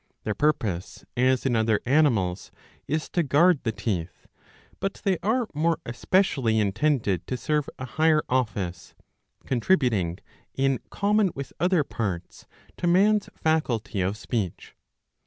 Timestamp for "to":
3.09-3.21, 7.27-7.37, 12.77-12.87